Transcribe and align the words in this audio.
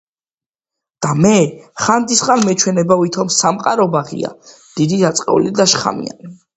და 1.05 1.11
მე 1.25 1.33
ხანდისხან 1.83 2.43
მეჩვენება 2.49 2.99
ვითომ 3.05 3.31
სამყარო 3.39 3.89
ბაღია 3.99 4.35
დიდი 4.75 5.03
დაწყევლილი 5.07 5.57
და 5.65 5.73
შხამიანი 5.79 6.39